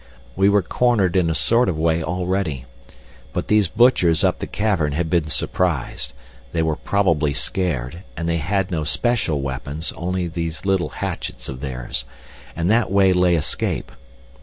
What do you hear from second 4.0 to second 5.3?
up the cavern had been